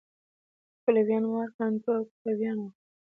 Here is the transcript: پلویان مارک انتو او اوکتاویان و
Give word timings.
پلویان 0.83 1.23
مارک 1.31 1.55
انتو 1.65 1.89
او 1.93 1.97
اوکتاویان 2.01 2.57
و 2.61 2.65